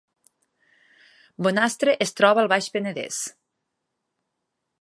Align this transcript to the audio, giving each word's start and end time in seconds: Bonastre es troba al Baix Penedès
Bonastre 1.47 1.95
es 2.07 2.15
troba 2.21 2.43
al 2.47 2.51
Baix 2.55 2.71
Penedès 2.79 3.23